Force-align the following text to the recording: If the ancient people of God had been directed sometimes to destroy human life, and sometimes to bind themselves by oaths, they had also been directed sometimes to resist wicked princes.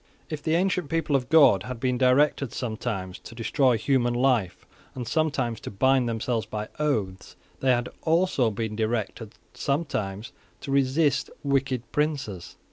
If 0.31 0.41
the 0.41 0.55
ancient 0.55 0.89
people 0.89 1.15
of 1.15 1.29
God 1.29 1.61
had 1.61 1.79
been 1.79 1.99
directed 1.99 2.51
sometimes 2.53 3.19
to 3.19 3.35
destroy 3.35 3.77
human 3.77 4.15
life, 4.15 4.65
and 4.95 5.07
sometimes 5.07 5.59
to 5.59 5.69
bind 5.69 6.09
themselves 6.09 6.47
by 6.47 6.69
oaths, 6.79 7.35
they 7.59 7.69
had 7.69 7.87
also 8.01 8.49
been 8.49 8.75
directed 8.75 9.35
sometimes 9.53 10.31
to 10.61 10.71
resist 10.71 11.29
wicked 11.43 11.83
princes. 11.91 12.55